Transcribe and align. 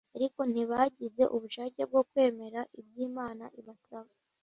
Ariko 0.17 0.39
ntibagize 0.51 1.23
ubushake 1.35 1.81
bwo 1.89 2.01
kwemera 2.09 2.59
ibyo 2.79 2.99
Imana 3.09 3.43
ibasaba 3.59 4.11